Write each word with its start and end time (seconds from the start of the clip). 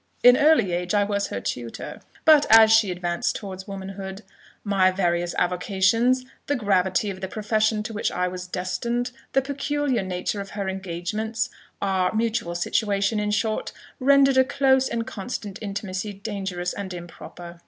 In 0.23 0.35
early 0.35 0.71
age 0.71 0.95
I 0.95 1.03
was 1.03 1.27
her 1.27 1.39
tutor; 1.39 2.01
but 2.25 2.47
as 2.49 2.71
she 2.71 2.89
advanced 2.89 3.35
towards 3.35 3.67
womanhood, 3.67 4.23
my 4.63 4.89
various 4.89 5.35
avocations, 5.35 6.25
the 6.47 6.55
gravity 6.55 7.11
of 7.11 7.21
the 7.21 7.27
profession 7.27 7.83
to 7.83 7.93
which 7.93 8.11
I 8.11 8.27
was 8.27 8.47
destined, 8.47 9.11
the 9.33 9.43
peculiar 9.43 10.01
nature 10.01 10.41
of 10.41 10.49
her 10.57 10.67
engagements, 10.67 11.51
our 11.83 12.11
mutual 12.15 12.55
situation, 12.55 13.19
in 13.19 13.29
short, 13.29 13.73
rendered 13.99 14.37
a 14.37 14.43
close 14.43 14.89
and 14.89 15.05
constant 15.05 15.59
intimacy 15.61 16.13
dangerous 16.13 16.73
and 16.73 16.95
improper. 16.95 17.59